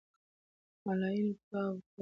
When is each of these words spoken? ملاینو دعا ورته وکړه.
ملاینو 0.85 1.31
دعا 1.49 1.61
ورته 1.67 1.73
وکړه. 1.75 1.87